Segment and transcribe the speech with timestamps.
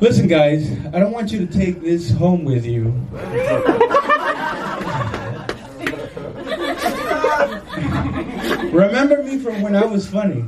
[0.00, 2.84] Listen, guys, I don't want you to take this home with you.
[8.72, 10.42] Remember me from when I was funny.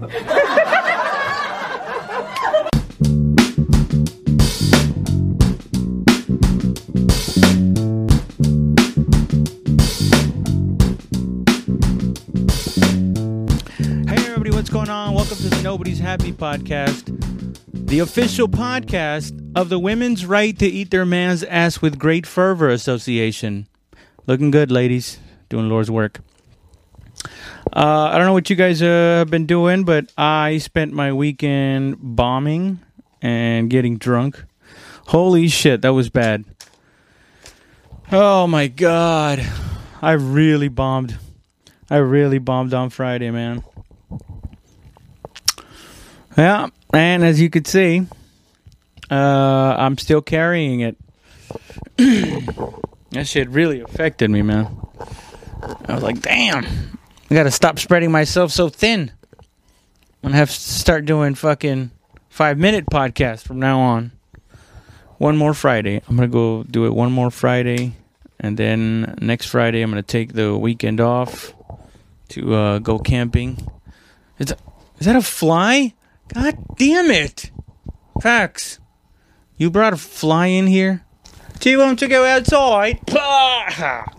[14.08, 15.14] Hey everybody, what's going on?
[15.14, 17.10] Welcome to the Nobody's Happy podcast,
[17.86, 22.68] the official podcast of the Women's Right to Eat Their Man's Ass with Great Fervor
[22.68, 23.68] Association.
[24.26, 25.18] Looking good, ladies.
[25.48, 26.18] Doing Lord's work.
[27.72, 31.12] Uh, I don't know what you guys uh, have been doing, but I spent my
[31.12, 32.80] weekend bombing
[33.22, 34.44] and getting drunk.
[35.06, 36.44] Holy shit, that was bad.
[38.10, 39.46] Oh my god.
[40.02, 41.16] I really bombed.
[41.88, 43.62] I really bombed on Friday, man.
[46.36, 48.06] Yeah, and as you could see,
[49.10, 49.14] uh,
[49.78, 50.96] I'm still carrying it.
[51.96, 54.76] that shit really affected me, man.
[55.86, 56.64] I was like, damn,
[57.30, 59.12] I gotta stop spreading myself so thin.
[60.22, 61.90] I'm gonna have to start doing fucking
[62.28, 64.12] five minute podcasts from now on.
[65.18, 66.02] One more Friday.
[66.08, 67.94] I'm gonna go do it one more Friday,
[68.38, 71.54] and then next Friday I'm gonna take the weekend off
[72.30, 73.66] to uh, go camping.
[74.38, 74.54] Is
[74.98, 75.94] is that a fly?
[76.34, 77.50] God damn it!
[78.20, 78.78] Pax,
[79.56, 81.04] you brought a fly in here.
[81.60, 83.00] Do you want to go outside?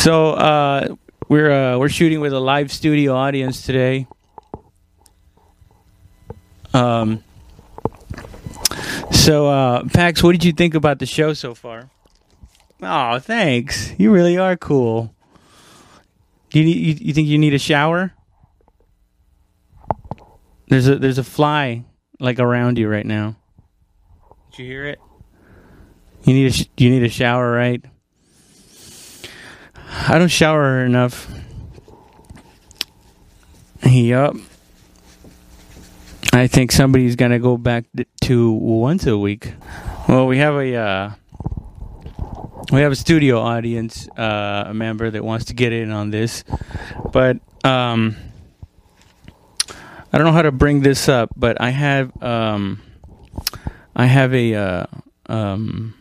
[0.00, 0.96] So uh,
[1.28, 4.06] we're uh, we're shooting with a live studio audience today.
[6.72, 7.22] Um.
[9.12, 11.90] So, uh, Pax, what did you think about the show so far?
[12.80, 13.92] Oh, thanks.
[13.98, 15.14] You really are cool.
[16.48, 18.14] Do you, need, you you think you need a shower?
[20.70, 21.84] There's a there's a fly
[22.20, 23.34] like around you right now.
[24.52, 25.00] Did you hear it?
[26.22, 27.84] You need a sh- you need a shower, right?
[30.08, 31.28] I don't shower enough.
[33.82, 34.36] Yup.
[36.32, 37.86] I think somebody's gonna go back
[38.22, 39.52] to once a week.
[40.08, 41.10] Well, we have a uh,
[42.70, 46.44] we have a studio audience uh, a member that wants to get in on this,
[47.12, 48.16] but um,
[50.12, 51.30] I don't know how to bring this up.
[51.36, 52.82] But I have um,
[53.94, 54.86] I have a uh,
[55.26, 55.94] um,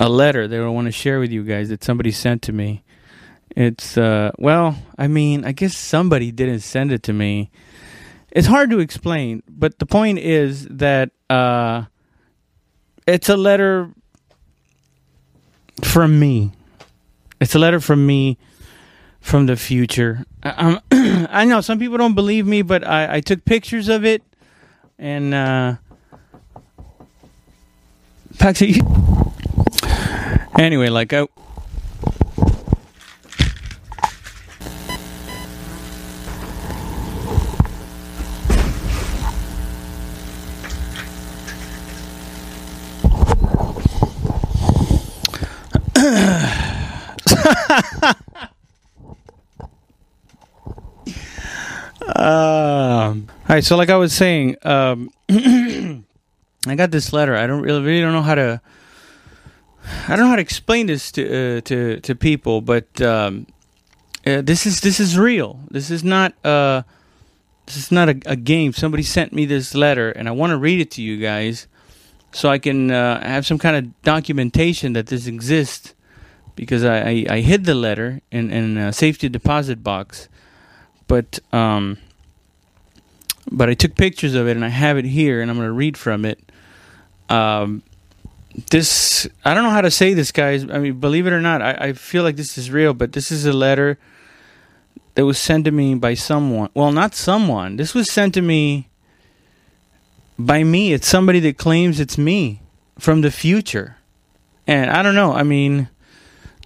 [0.00, 2.82] a letter that I want to share with you guys that somebody sent to me.
[3.50, 7.50] It's uh, well, I mean, I guess somebody didn't send it to me.
[8.30, 11.84] It's hard to explain, but the point is that uh,
[13.06, 13.90] it's a letter
[15.82, 16.52] from me.
[17.40, 18.36] It's a letter from me
[19.20, 20.24] from the future.
[20.46, 24.04] I, I'm- I know some people don't believe me, but I, I took pictures of
[24.04, 24.22] it,
[24.98, 25.74] and uh,
[28.38, 28.80] Paxi.
[30.58, 31.26] Anyway, like I.
[52.26, 57.36] Um, all right, so like I was saying, um, I got this letter.
[57.36, 58.60] I don't really, really don't know how to.
[60.08, 63.46] I don't know how to explain this to uh, to to people, but um,
[64.26, 65.60] uh, this is this is real.
[65.70, 66.82] This is not uh,
[67.66, 68.72] this is not a, a game.
[68.72, 71.68] Somebody sent me this letter, and I want to read it to you guys,
[72.32, 75.94] so I can uh, have some kind of documentation that this exists.
[76.56, 80.28] Because I, I, I hid the letter in in a safety deposit box,
[81.06, 81.98] but um,
[83.50, 85.72] but I took pictures of it and I have it here, and I'm going to
[85.72, 86.40] read from it.
[87.28, 87.82] Um,
[88.70, 90.64] this I don't know how to say this, guys.
[90.64, 93.30] I mean, believe it or not, I, I feel like this is real, but this
[93.30, 93.98] is a letter
[95.14, 96.70] that was sent to me by someone.
[96.74, 97.76] Well, not someone.
[97.76, 98.88] This was sent to me
[100.38, 100.92] by me.
[100.92, 102.62] It's somebody that claims it's me
[102.98, 103.96] from the future,
[104.66, 105.32] and I don't know.
[105.32, 105.88] I mean,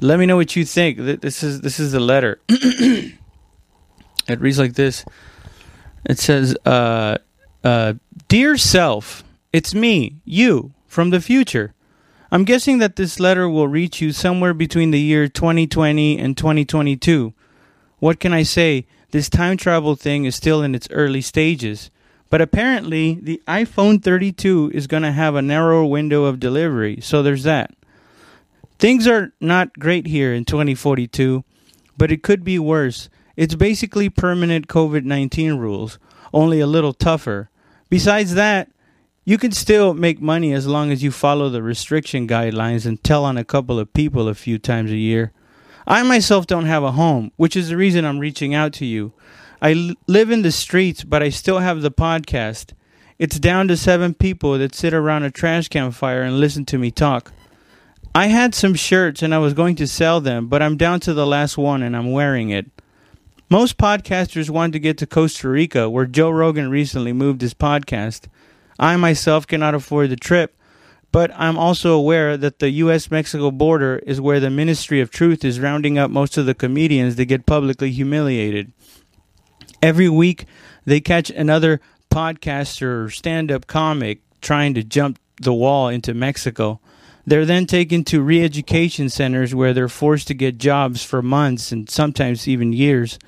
[0.01, 0.99] let me know what you think.
[0.99, 2.41] This is this is the letter.
[2.49, 3.11] it
[4.29, 5.05] reads like this.
[6.05, 7.19] It says, uh,
[7.63, 7.95] uh,
[8.29, 11.75] Dear self, it's me, you, from the future.
[12.33, 17.35] I'm guessing that this letter will reach you somewhere between the year 2020 and 2022.
[17.99, 18.87] What can I say?
[19.11, 21.91] This time travel thing is still in its early stages.
[22.31, 27.23] But apparently, the iPhone 32 is going to have a narrower window of delivery, so
[27.23, 27.75] there's that.
[28.79, 31.45] Things are not great here in 2042,
[31.99, 33.11] but it could be worse.
[33.37, 35.99] It's basically permanent COVID 19 rules,
[36.33, 37.51] only a little tougher.
[37.89, 38.69] Besides that,
[39.27, 43.25] You can still make money as long as you follow the restriction guidelines and tell
[43.25, 45.31] on a couple of people a few times a year.
[45.87, 49.13] I myself don't have a home, which is the reason I'm reaching out to you.
[49.61, 52.73] I l- live in the streets, but I still have the podcast.
[53.19, 56.91] It's down to seven people that sit around a trash campfire and listen to me
[56.91, 57.31] talk.
[58.15, 61.13] I had some shirts and I was going to sell them, but I'm down to
[61.15, 62.67] the last one and I'm wearing it.
[63.53, 68.29] Most podcasters want to get to Costa Rica, where Joe Rogan recently moved his podcast.
[68.79, 70.57] I myself cannot afford the trip,
[71.11, 75.45] but I'm also aware that the US Mexico border is where the Ministry of Truth
[75.45, 78.71] is rounding up most of the comedians that get publicly humiliated.
[79.83, 80.45] Every week,
[80.85, 86.79] they catch another podcaster or stand up comic trying to jump the wall into Mexico.
[87.27, 91.73] They're then taken to re education centers where they're forced to get jobs for months
[91.73, 93.19] and sometimes even years.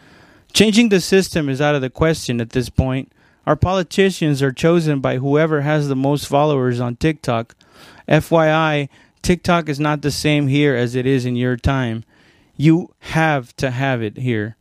[0.52, 3.10] Changing the system is out of the question at this point.
[3.46, 7.56] Our politicians are chosen by whoever has the most followers on TikTok.
[8.06, 8.88] FYI,
[9.22, 12.04] TikTok is not the same here as it is in your time.
[12.56, 14.56] You have to have it here.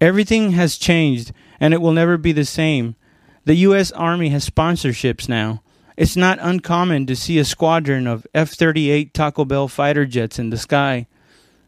[0.00, 2.96] Everything has changed and it will never be the same.
[3.44, 3.92] The U.S.
[3.92, 5.62] Army has sponsorships now.
[5.96, 10.50] It's not uncommon to see a squadron of F 38 Taco Bell fighter jets in
[10.50, 11.06] the sky.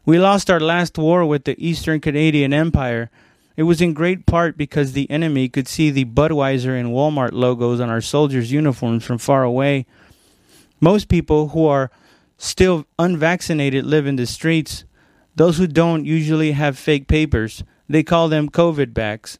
[0.04, 3.10] We lost our last war with the Eastern Canadian Empire.
[3.56, 7.80] It was in great part because the enemy could see the Budweiser and Walmart logos
[7.80, 9.86] on our soldiers' uniforms from far away.
[10.80, 11.90] Most people who are
[12.36, 14.84] still unvaccinated live in the streets.
[15.36, 17.62] Those who don't usually have fake papers.
[17.88, 19.38] They call them COVID backs.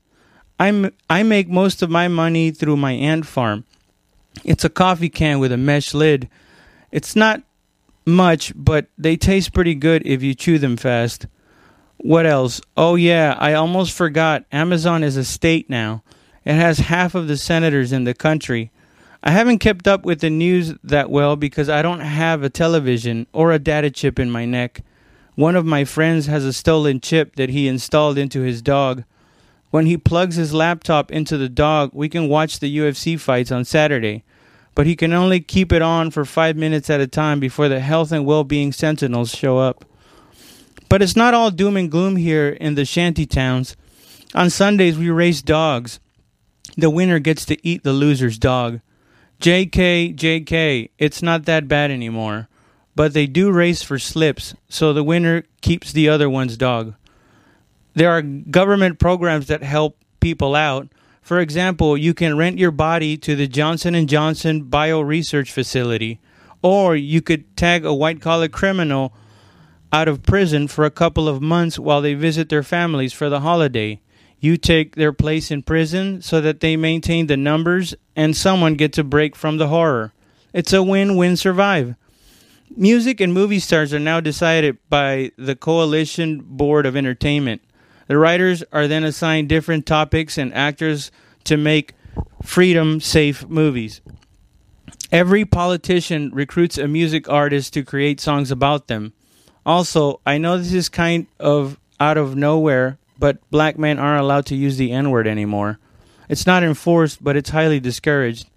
[0.59, 3.65] I'm, I make most of my money through my ant farm.
[4.45, 6.29] It's a coffee can with a mesh lid.
[6.93, 7.43] It's not
[8.07, 11.27] much, but they taste pretty good if you chew them fast.
[12.05, 12.61] What else?
[12.77, 14.45] Oh, yeah, I almost forgot.
[14.53, 16.03] Amazon is a state now.
[16.45, 18.71] It has half of the senators in the country.
[19.23, 23.27] I haven't kept up with the news that well because I don't have a television
[23.33, 24.83] or a data chip in my neck.
[25.35, 29.05] One of my friends has a stolen chip that he installed into his dog.
[29.71, 33.65] When he plugs his laptop into the dog, we can watch the UFC fights on
[33.65, 34.25] Saturday,
[34.75, 37.81] but he can only keep it on for five minutes at a time before the
[37.81, 39.87] health and well being sentinels show up.
[40.89, 43.77] But it's not all doom and gloom here in the shanty towns.
[44.35, 46.01] On Sundays, we race dogs.
[46.77, 48.81] The winner gets to eat the loser's dog.
[49.41, 52.49] JK, JK, it's not that bad anymore.
[52.97, 56.95] But they do race for slips, so the winner keeps the other one's dog
[57.95, 60.89] there are government programs that help people out.
[61.23, 66.21] For example, you can rent your body to the Johnson and Johnson Bio Research Facility,
[66.61, 69.15] or you could tag a white-collar criminal
[69.95, 73.39] out of prison for a couple of months while they visit their families for the
[73.39, 74.01] holiday.
[74.41, 78.99] You take their place in prison so that they maintain the numbers and someone gets
[78.99, 80.13] a break from the horror.
[80.53, 81.95] It's a win-win survive.
[82.77, 87.63] Music and movie stars are now decided by the Coalition Board of Entertainment.
[88.09, 91.13] The writers are then assigned different topics and actors
[91.45, 91.95] to make
[92.43, 94.01] freedom safe movies.
[95.13, 99.13] Every politician recruits a music artist to create songs about them.
[99.67, 104.47] Also, I know this is kind of out of nowhere, but black men aren't allowed
[104.47, 105.79] to use the N word anymore.
[106.29, 108.49] It's not enforced, but it's highly discouraged.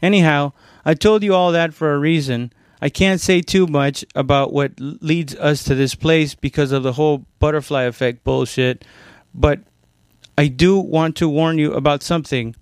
[0.00, 0.52] Anyhow,
[0.84, 2.52] I told you all that for a reason.
[2.80, 6.92] I can't say too much about what leads us to this place because of the
[6.92, 8.84] whole butterfly effect bullshit,
[9.34, 9.60] but
[10.36, 12.54] I do want to warn you about something.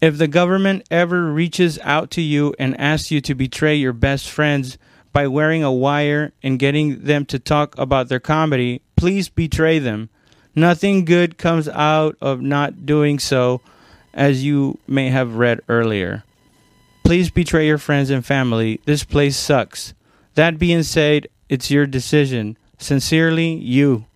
[0.00, 4.30] If the government ever reaches out to you and asks you to betray your best
[4.30, 4.78] friends
[5.14, 10.10] by wearing a wire and getting them to talk about their comedy, please betray them.
[10.54, 13.62] Nothing good comes out of not doing so,
[14.12, 16.24] as you may have read earlier.
[17.04, 18.80] Please betray your friends and family.
[18.86, 19.94] This place sucks.
[20.34, 22.58] That being said, it's your decision.
[22.78, 24.06] Sincerely, you.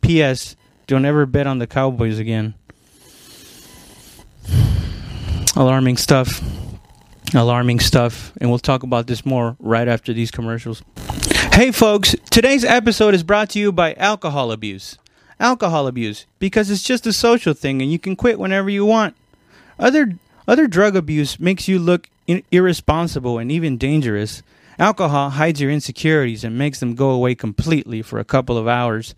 [0.00, 0.56] P.S.
[0.88, 2.54] Don't ever bet on the Cowboys again.
[5.56, 6.42] Alarming stuff.
[7.34, 8.32] Alarming stuff.
[8.40, 10.82] And we'll talk about this more right after these commercials.
[11.52, 12.14] Hey, folks.
[12.30, 14.98] Today's episode is brought to you by alcohol abuse.
[15.40, 19.16] Alcohol abuse, because it's just a social thing and you can quit whenever you want.
[19.78, 20.12] Other
[20.46, 24.42] other drug abuse makes you look in- irresponsible and even dangerous.
[24.78, 29.14] Alcohol hides your insecurities and makes them go away completely for a couple of hours.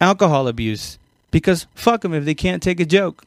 [0.00, 0.98] Alcohol abuse,
[1.30, 3.24] because fuck them if they can't take a joke.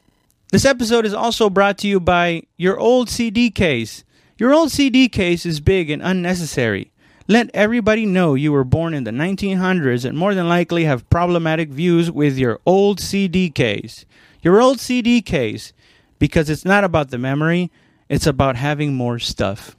[0.50, 4.04] This episode is also brought to you by your old CD case.
[4.40, 6.90] Your old CD case is big and unnecessary.
[7.28, 11.68] Let everybody know you were born in the 1900s and more than likely have problematic
[11.68, 14.06] views with your old CD case.
[14.40, 15.74] Your old CD case,
[16.18, 17.70] because it's not about the memory,
[18.08, 19.76] It's about having more stuff.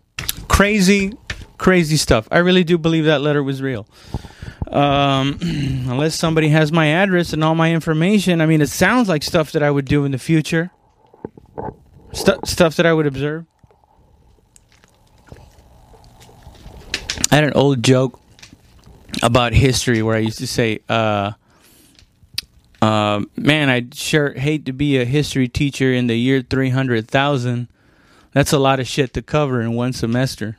[0.48, 1.12] Crazy,
[1.58, 2.28] crazy stuff.
[2.32, 3.88] I really do believe that letter was real.
[4.68, 9.24] Um, unless somebody has my address and all my information, I mean, it sounds like
[9.24, 10.70] stuff that I would do in the future.
[12.14, 13.48] Stu- stuff that I would observe.
[17.32, 18.20] I had an old joke
[19.24, 21.32] about history where I used to say, uh,
[22.82, 27.70] uh, man, I'd sure hate to be a history teacher in the year 300,000.
[28.34, 30.58] That's a lot of shit to cover in one semester.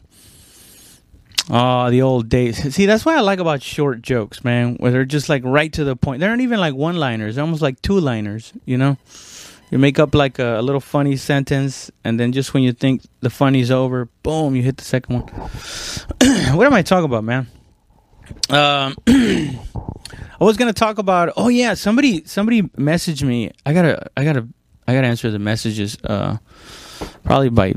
[1.50, 2.74] Oh, the old days.
[2.74, 5.84] See, that's what I like about short jokes, man, where they're just like right to
[5.84, 6.20] the point.
[6.20, 8.96] They aren't even like one liners, they're almost like two liners, you know?
[9.72, 13.00] You make up like a, a, little funny sentence, and then just when you think
[13.20, 15.22] the funny's over, boom, you hit the second one.
[16.54, 17.46] what am I talking about, man?
[18.50, 19.56] Um, I
[20.40, 21.32] was gonna talk about.
[21.38, 23.50] Oh yeah, somebody somebody messaged me.
[23.64, 24.46] I gotta I gotta
[24.86, 25.96] I gotta answer the messages.
[26.04, 26.36] Uh,
[27.24, 27.72] probably by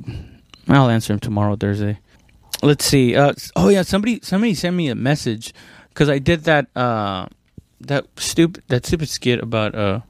[0.67, 1.99] I'll answer them tomorrow, Thursday.
[2.61, 3.15] Let's see.
[3.15, 5.53] Uh, oh yeah, somebody somebody sent me a message
[5.89, 7.27] because I did that uh
[7.79, 10.01] that stupid that stupid skit about uh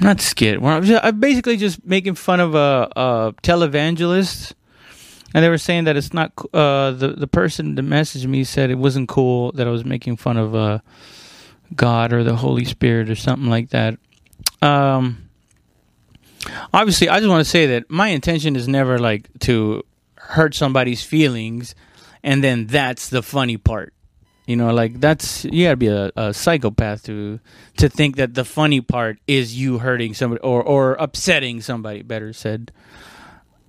[0.00, 0.62] not skit.
[0.62, 4.52] I'm, just, I'm basically just making fun of a, a televangelist,
[5.34, 6.32] and they were saying that it's not.
[6.52, 10.16] Uh, the the person that messaged me said it wasn't cool that I was making
[10.16, 10.78] fun of uh,
[11.74, 13.98] God or the Holy Spirit or something like that.
[14.62, 15.28] Um,
[16.72, 19.84] obviously, I just want to say that my intention is never like to
[20.16, 21.74] hurt somebody's feelings,
[22.22, 23.92] and then that's the funny part.
[24.46, 27.40] You know, like that's you gotta be a, a, psychopath to
[27.78, 32.02] to think that the funny part is you hurting somebody or or upsetting somebody.
[32.02, 32.70] Better said.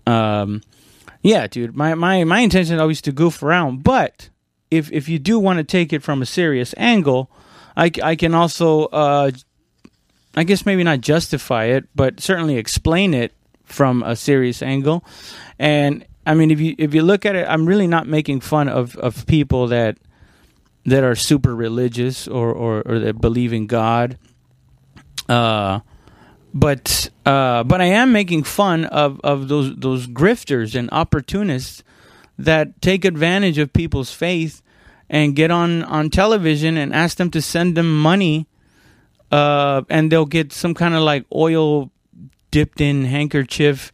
[0.05, 0.61] Um,
[1.23, 1.75] yeah, dude.
[1.75, 4.29] My my my intention is always to goof around, but
[4.69, 7.31] if if you do want to take it from a serious angle,
[7.75, 9.31] I I can also uh,
[10.35, 15.03] I guess maybe not justify it, but certainly explain it from a serious angle.
[15.57, 18.69] And I mean, if you if you look at it, I'm really not making fun
[18.69, 19.97] of of people that
[20.87, 24.17] that are super religious or, or, or that believe in God.
[25.29, 25.81] Uh,
[26.53, 31.83] but uh, but I am making fun of, of those those grifters and opportunists
[32.39, 34.61] that take advantage of people's faith
[35.09, 38.47] and get on, on television and ask them to send them money,
[39.31, 41.91] uh, and they'll get some kind of like oil
[42.49, 43.91] dipped in handkerchief.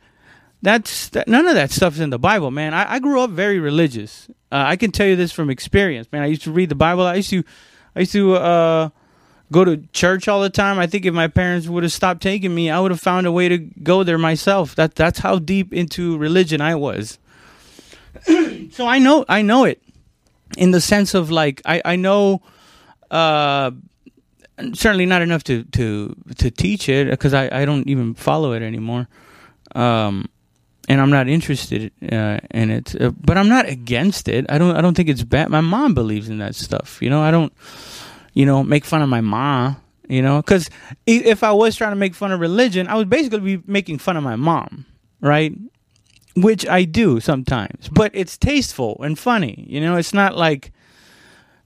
[0.64, 2.74] That's that, none of that stuff's in the Bible, man.
[2.74, 4.30] I, I grew up very religious.
[4.50, 6.24] Uh, I can tell you this from experience, man.
[6.24, 7.06] I used to read the Bible.
[7.06, 7.44] I used to,
[7.98, 8.90] I used to uh,
[9.52, 10.80] go to church all the time.
[10.80, 13.32] I think if my parents would have stopped taking me, I would have found a
[13.32, 14.74] way to go there myself.
[14.76, 17.20] That that's how deep into religion I was.
[18.72, 19.84] so I know I know it
[20.56, 22.42] in the sense of like I I know
[23.12, 23.72] uh,
[24.74, 28.62] certainly not enough to to to teach it because I I don't even follow it
[28.62, 29.10] anymore.
[29.76, 30.30] Um,
[30.90, 33.00] and I'm not interested uh, in it.
[33.00, 34.46] Uh, but I'm not against it.
[34.50, 34.76] I don't.
[34.76, 35.50] I don't think it's bad.
[35.50, 37.02] My mom believes in that stuff.
[37.02, 37.22] You know.
[37.22, 37.54] I don't.
[38.34, 39.78] You know, make fun of my mom.
[40.10, 40.70] You know, because
[41.08, 44.18] if I was trying to make fun of religion, I would basically be making fun
[44.18, 44.86] of my mom,
[45.22, 45.58] right?
[46.36, 49.66] Which I do sometimes, but it's tasteful and funny.
[49.68, 50.74] You know, it's not like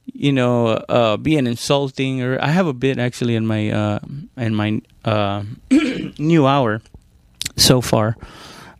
[0.05, 2.21] you know uh, being insulting.
[2.21, 3.99] Or I have a bit actually in my uh,
[4.37, 5.43] in my uh,
[6.19, 6.81] new hour
[7.55, 8.17] so far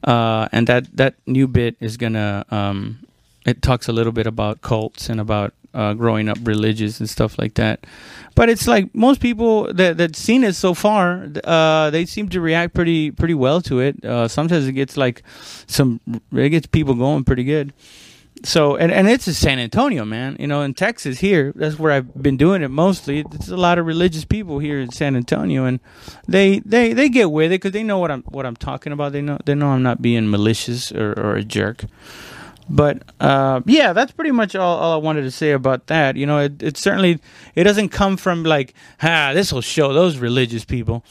[0.04, 3.00] uh, and that that new bit is gonna um,
[3.46, 7.38] it talks a little bit about cults and about uh, growing up religious and stuff
[7.38, 7.86] like that.
[8.36, 12.42] But it's like most people that that seen it so far, uh, they seem to
[12.42, 14.04] react pretty pretty well to it.
[14.04, 15.24] Uh, sometimes it gets like
[15.68, 16.00] some
[16.32, 17.74] it gets people going pretty good
[18.44, 20.38] so and, and it's in San Antonio, man.
[20.40, 23.24] You know, in Texas here, that's where I've been doing it mostly.
[23.24, 25.80] There's a lot of religious people here in San Antonio, and
[26.28, 29.12] they they, they get with it because they know what I'm what I'm talking about.
[29.12, 31.86] They know they know I'm not being malicious or, or a jerk.
[32.70, 36.18] But uh, yeah, that's pretty much all, all I wanted to say about that.
[36.18, 37.20] You know, it, it certainly
[37.56, 41.04] it doesn't come from like, ah, this will show those religious people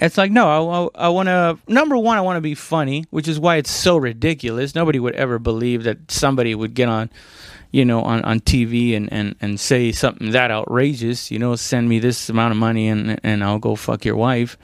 [0.00, 3.04] it's like no i, I, I want to number one i want to be funny
[3.10, 4.74] which is why it's so ridiculous.
[4.74, 7.10] Nobody would ever believe that somebody would get on
[7.70, 11.88] you know on, on tv and, and, and say something that outrageous you know send
[11.88, 14.56] me this amount of money and, and i'll go fuck your wife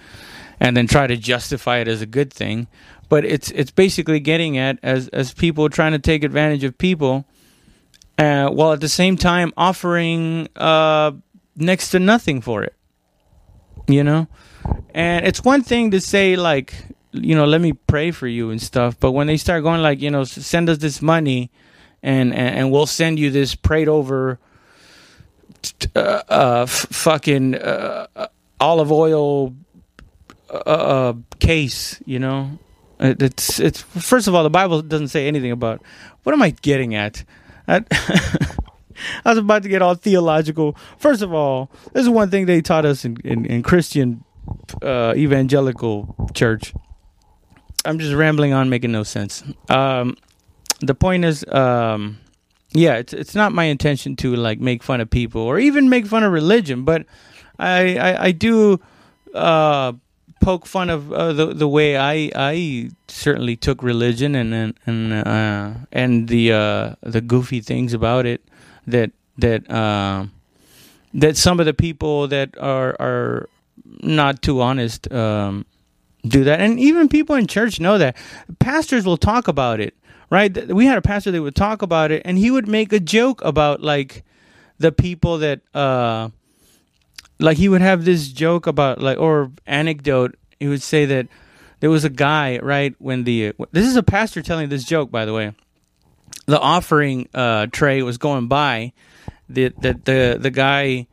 [0.63, 2.69] and then try to justify it as a good thing.
[3.09, 7.27] But it's it's basically getting at as as people trying to take advantage of people
[8.17, 11.11] uh, while at the same time offering uh,
[11.57, 12.75] next to nothing for it.
[13.89, 14.29] You know
[14.95, 16.75] and it's one thing to say like,
[17.13, 20.01] you know, let me pray for you and stuff, but when they start going like,
[20.01, 21.51] you know, send us this money,
[22.03, 24.39] and and, and we'll send you this prayed over,
[25.95, 28.27] uh, uh f- fucking uh, uh
[28.61, 29.55] olive oil
[30.51, 32.59] uh, uh, case, you know,
[33.01, 35.83] It, it's it's first of all, the Bible doesn't say anything about.
[36.23, 37.25] What am I getting at?
[37.67, 37.85] I,
[39.25, 40.77] I was about to get all theological.
[40.99, 44.25] First of all, this is one thing they taught us in in, in Christian
[44.83, 46.75] uh, evangelical church.
[47.85, 49.43] I'm just rambling on, making no sense.
[49.69, 50.17] Um,
[50.81, 52.19] the point is, um,
[52.73, 56.07] yeah, it's it's not my intention to like make fun of people or even make
[56.07, 57.07] fun of religion, but
[57.59, 58.81] I I, I do
[59.35, 59.93] uh,
[60.41, 65.13] poke fun of uh, the the way I I certainly took religion and and and,
[65.13, 68.43] uh, and the uh, the goofy things about it
[68.87, 70.27] that that uh,
[71.15, 73.49] that some of the people that are are
[74.01, 75.67] not too honest um,
[76.27, 78.17] do that, and even people in church know that.
[78.59, 79.95] Pastors will talk about it
[80.33, 80.73] right?
[80.73, 83.45] We had a pastor that would talk about it, and he would make a joke
[83.45, 84.25] about like
[84.79, 86.31] the people that, uh,
[87.39, 90.37] like he would have this joke about like or anecdote.
[90.59, 91.29] He would say that
[91.81, 95.27] there was a guy right when the this is a pastor telling this joke by
[95.27, 95.53] the way.
[96.47, 98.95] The offering uh, tray was going by.
[99.51, 101.09] The the the the guy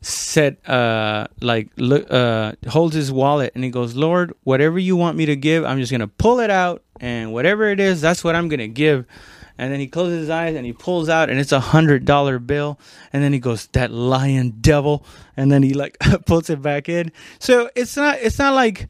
[0.00, 5.16] said uh like look uh holds his wallet and he goes lord whatever you want
[5.16, 8.34] me to give i'm just gonna pull it out and whatever it is that's what
[8.34, 9.06] i'm gonna give.
[9.60, 12.38] And then he closes his eyes and he pulls out and it's a hundred dollar
[12.38, 12.80] bill.
[13.12, 15.04] And then he goes that lying devil.
[15.36, 17.12] And then he like puts it back in.
[17.38, 18.88] So it's not it's not like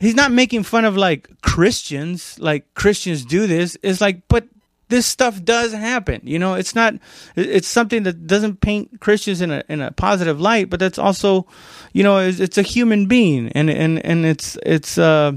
[0.00, 3.76] he's not making fun of like christians like christians do this.
[3.82, 4.48] It's like but
[4.88, 6.20] this stuff does happen.
[6.24, 6.94] You know, it's not
[7.34, 11.46] it's something that doesn't paint Christians in a in a positive light, but that's also,
[11.92, 15.32] you know, it's, it's a human being and and and it's it's uh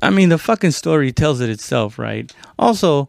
[0.00, 2.32] I mean, the fucking story tells it itself, right?
[2.58, 3.08] Also,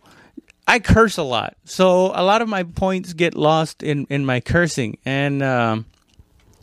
[0.67, 1.55] I curse a lot.
[1.65, 5.85] So, a lot of my points get lost in in my cursing and um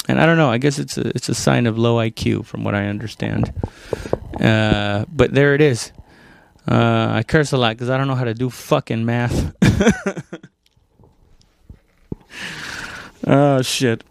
[0.09, 0.51] and I don't know.
[0.51, 3.53] I guess it's a it's a sign of low IQ, from what I understand.
[4.41, 5.93] Uh, but there it is.
[6.71, 9.53] Uh, I curse a lot because I don't know how to do fucking math.
[13.27, 14.05] oh, shit.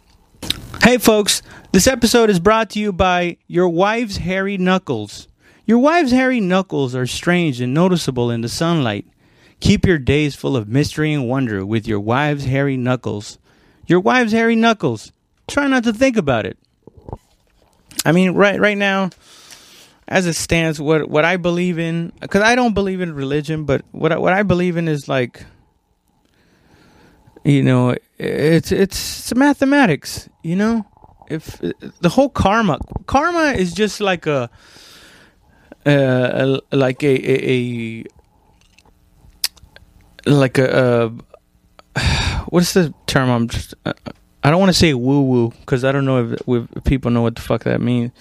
[0.83, 5.29] Hey, folks, this episode is brought to you by Your Wife's Hairy Knuckles.
[5.65, 9.05] Your wife's hairy knuckles are strange and noticeable in the sunlight.
[9.59, 13.37] Keep your days full of mystery and wonder with your wife's hairy knuckles.
[13.85, 15.11] Your wife's hairy knuckles.
[15.47, 16.57] Try not to think about it.
[18.03, 19.11] I mean, right right now,
[20.09, 23.85] as it stands, what what I believe in, because I don't believe in religion, but
[23.91, 25.45] what I, what I believe in is like,
[27.45, 30.27] you know, it's it's, mathematics.
[30.41, 30.85] You know,
[31.29, 31.61] if
[32.01, 34.49] the whole karma karma is just like a,
[35.85, 38.03] uh, like a, a,
[40.25, 41.13] a like a,
[41.95, 43.29] a what's the term?
[43.29, 46.83] I'm just I don't want to say woo woo because I don't know if, if
[46.83, 48.11] people know what the fuck that means.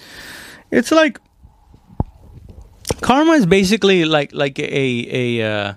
[0.69, 1.19] It's like
[3.01, 5.73] karma is basically like like a a uh,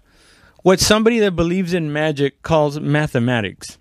[0.63, 3.79] what somebody that believes in magic calls mathematics.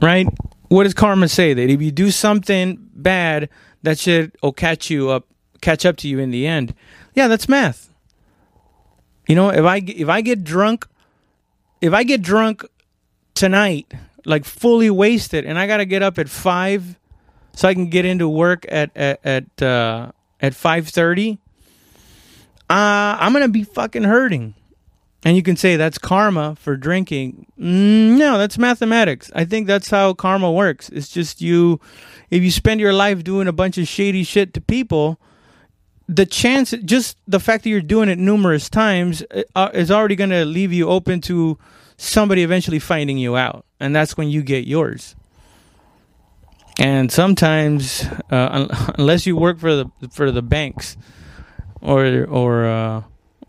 [0.00, 0.26] Right?
[0.68, 1.54] What does karma say?
[1.54, 3.48] That if you do something bad,
[3.82, 5.26] that shit will catch you up,
[5.60, 6.74] catch up to you in the end.
[7.14, 7.90] Yeah, that's math.
[9.26, 10.86] You know, if I if I get drunk,
[11.80, 12.64] if I get drunk
[13.34, 13.92] tonight,
[14.24, 16.98] like fully wasted, and I gotta get up at five,
[17.54, 21.38] so I can get into work at at at uh, at 5:30,
[22.68, 24.54] uh, I'm gonna be fucking hurting.
[25.24, 27.46] And you can say that's karma for drinking.
[27.58, 29.28] Mm, no, that's mathematics.
[29.34, 30.88] I think that's how karma works.
[30.90, 31.80] It's just you,
[32.30, 35.18] if you spend your life doing a bunch of shady shit to people,
[36.06, 39.24] the chance, just the fact that you're doing it numerous times,
[39.56, 41.58] uh, is already going to leave you open to
[41.96, 43.64] somebody eventually finding you out.
[43.80, 45.16] And that's when you get yours
[46.78, 50.96] and sometimes uh, unless you work for the for the banks
[51.80, 53.02] or or uh,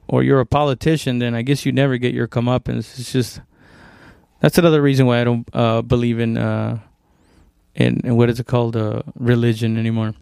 [0.07, 2.99] or you're a politician, then I guess you never get your comeuppance.
[2.99, 3.41] It's just
[4.39, 6.79] that's another reason why I don't uh, believe in, uh,
[7.75, 10.13] in in what is it called uh, religion anymore.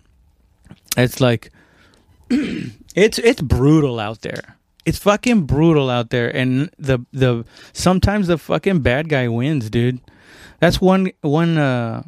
[0.98, 1.52] It's like
[2.30, 4.58] it's it's brutal out there.
[4.86, 10.00] It's fucking brutal out there, and the the sometimes the fucking bad guy wins, dude.
[10.60, 12.04] That's one one uh,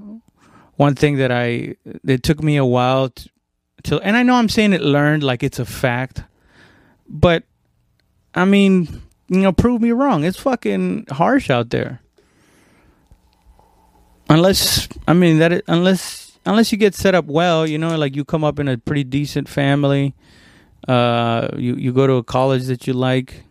[0.78, 3.30] one thing that I it took me a while to,
[3.84, 6.24] to and I know I'm saying it learned like it's a fact,
[7.10, 7.44] but
[8.34, 10.24] I mean, you know, prove me wrong.
[10.24, 12.00] It's fucking harsh out there.
[14.30, 18.16] Unless I mean that it, unless unless you get set up well, you know, like
[18.16, 20.16] you come up in a pretty decent family,
[20.88, 23.44] uh, you you go to a college that you like,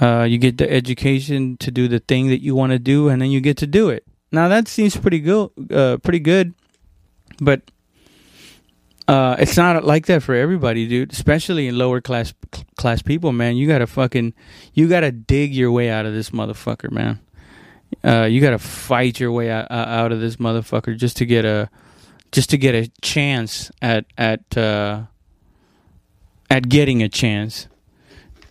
[0.00, 3.22] uh, you get the education to do the thing that you want to do, and
[3.22, 4.04] then you get to do it.
[4.32, 6.54] Now that seems pretty good, uh, pretty good,
[7.38, 7.70] but
[9.06, 11.12] uh, it's not like that for everybody, dude.
[11.12, 12.32] Especially in lower class
[12.76, 13.56] class people, man.
[13.56, 14.32] You gotta fucking,
[14.72, 17.20] you gotta dig your way out of this motherfucker, man.
[18.02, 21.68] Uh, you gotta fight your way out, out of this motherfucker just to get a,
[22.32, 25.02] just to get a chance at at uh,
[26.48, 27.68] at getting a chance,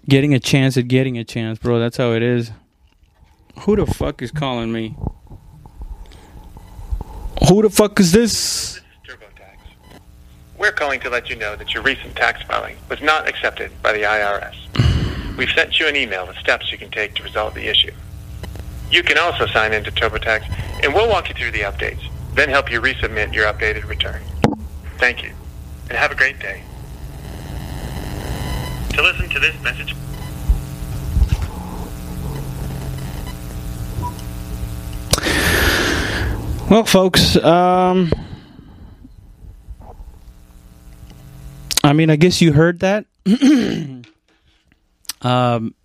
[0.07, 1.79] getting a chance at getting a chance, bro.
[1.79, 2.51] That's how it is.
[3.61, 4.95] Who the fuck is calling me?
[7.47, 8.79] Who the fuck is this?
[10.57, 13.93] We're calling to let you know that your recent tax filing was not accepted by
[13.93, 15.35] the IRS.
[15.35, 17.91] We've sent you an email with steps you can take to resolve the issue.
[18.91, 22.71] You can also sign into TurboTax, and we'll walk you through the updates, then help
[22.71, 24.21] you resubmit your updated return.
[24.99, 25.33] Thank you,
[25.89, 26.61] and have a great day.
[28.93, 29.95] To listen to this message,
[36.71, 38.13] Well, folks, um,
[41.83, 43.07] I mean, I guess you heard that.
[45.21, 45.75] um,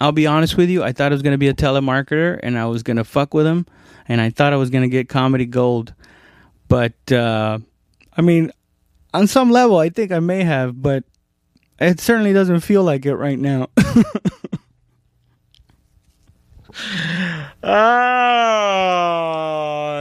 [0.00, 0.82] I'll be honest with you.
[0.82, 3.32] I thought I was going to be a telemarketer and I was going to fuck
[3.32, 3.64] with him,
[4.08, 5.94] and I thought I was going to get comedy gold.
[6.66, 7.60] But uh,
[8.16, 8.50] I mean,
[9.14, 11.04] on some level, I think I may have, but
[11.78, 13.68] it certainly doesn't feel like it right now.
[17.62, 18.74] Ah,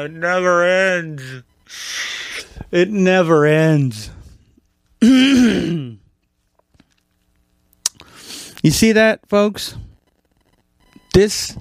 [0.04, 1.44] it never ends.
[2.72, 4.10] It never ends.
[5.02, 6.00] you
[8.64, 9.76] see that, folks?
[11.14, 11.56] This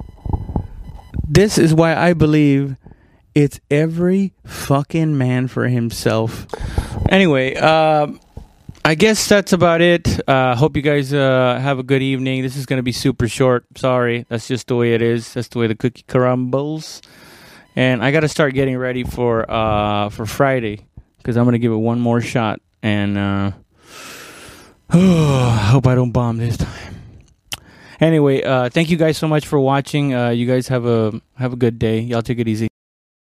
[1.29, 2.77] this is why I believe
[3.35, 6.47] it's every fucking man for himself.
[7.11, 8.21] Anyway, um
[8.85, 10.29] I guess that's about it.
[10.29, 12.43] Uh, hope you guys uh, have a good evening.
[12.43, 13.65] This is going to be super short.
[13.77, 14.27] Sorry.
[14.29, 15.35] That's just the way it is.
[15.35, 17.01] That's the way the cookie crumbles.
[17.77, 20.85] And I got to start getting ready for uh, for Friday
[21.19, 22.61] because I'm going to give it one more shot.
[22.83, 23.53] And uh,
[24.93, 26.97] oh, I hope I don't bomb this time.
[28.01, 30.13] Anyway, uh, thank you guys so much for watching.
[30.13, 32.01] Uh, you guys have a have a good day.
[32.01, 32.72] Y'all take it easy.